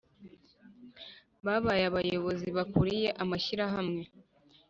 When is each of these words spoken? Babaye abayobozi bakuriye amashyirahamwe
Babaye 1.45 1.83
abayobozi 1.89 2.47
bakuriye 2.57 3.09
amashyirahamwe 3.23 4.01